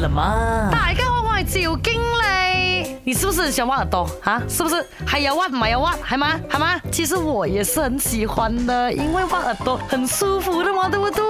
[0.00, 2.96] 大家好我系赵经理。
[3.02, 4.08] 你是不是想挖耳朵？
[4.22, 4.86] 啊是不是？
[5.04, 11.24] 还要挖没有挖还吗系吗其实我也是很喜欢的因为挖耳朵很舒服的嘛对不对？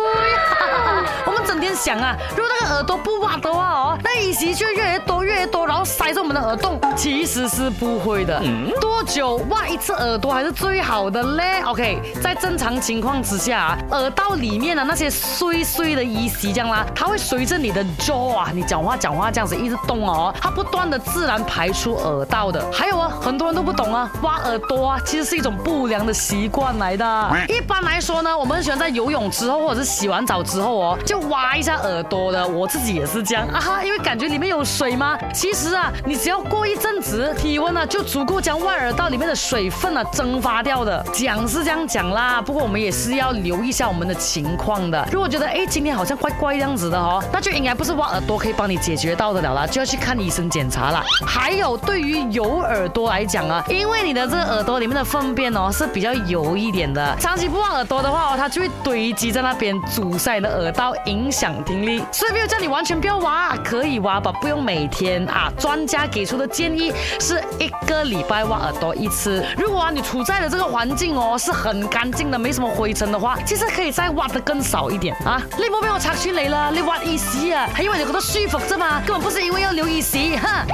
[1.78, 6.78] 想啊，如果那个耳朵不挖的话哦，那一息就越来越多，越来越多，然后塞住我们的耳洞。
[6.96, 8.42] 其实是不会的。
[8.80, 22.64] 多久挖一次耳朵还是最好的嘞？OK，在正常情况之下，啊耳道里面的那些碎碎的一息这样啦，它会随着你的 jaw 啊，你讲话讲话这样子一直动哦，它不断的自然排出耳道的。
[22.72, 27.30] 还有啊，很多人都不懂啊，挖耳朵啊，其实是一种不良的习惯来的。
[27.48, 32.48] 一般来说呢，我们很喜欢在游泳之后或者是洗完澡之后哦，就挖一下耳朵的。
[32.48, 35.18] 我自己也是这样啊哈，因为感觉里面有水吗？
[35.34, 41.04] 其实啊，你只要过一阵子，体温呢就足够将外耳道里面的水分啊蒸发掉的。
[41.12, 45.06] 讲是这样讲啦，不过我们也是要留意一下我们的情况的。
[45.12, 51.04] 如果觉得哎今天好像怪怪这样子的哦，那就应该不是挖耳朵可以帮你解决到的了啦，就要去看医生检查了。
[51.26, 62.02] 还有对于有耳朵来讲啊，因为你的这个耳朵里面的粪便哦是比较油一点的，长期不挖耳朵的话哦，它就会堆积在那边阻塞你的耳道，影响听力。
[62.12, 65.52] 所以没有叫你完全不要挖，可以挖吧，不用每天啊。
[65.58, 69.44] 专家给出的建议是一个礼拜挖耳朵一次。
[69.56, 75.40] 如果啊你处在的这个环境哦是很干净的，没什么灰尘的话，其实可以再挖的更少一点啊！
[75.56, 80.66] 你冇俾我拆穿你啦，你挖耳屎啊，係因为你覺得舒服啫嘛，根本不是因為要留耳屎， 哼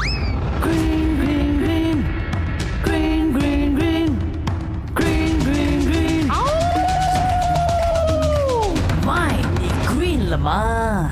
[10.34, 11.08] 什么